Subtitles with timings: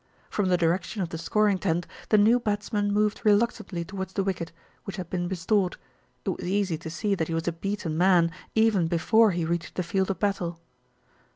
[0.31, 4.23] From the direction of the scoring tent, the new bats man moved reluctantly towards the
[4.23, 4.51] wicket,
[4.83, 5.77] which had been restored.
[6.25, 9.75] It was easy to see that he was a beaten man, even before he reached
[9.75, 10.59] the field of battle.